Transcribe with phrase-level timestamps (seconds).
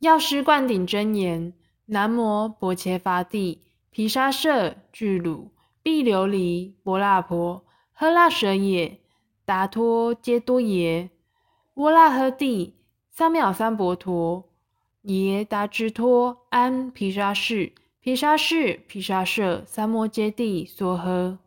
[0.00, 1.52] 药师灌顶真言：
[1.86, 5.50] 南无薄伽伐帝，毗沙舍俱鲁，
[5.82, 7.64] 毕琉璃，波那婆，
[7.98, 9.00] 诃那舍也，
[9.44, 11.10] 达托揭多耶，
[11.74, 12.76] 波那诃帝，
[13.10, 14.48] 三藐三菩陀，
[15.02, 21.38] 耶达支托，安毗沙士，毗沙士，毗沙舍，三摩揭帝，娑诃。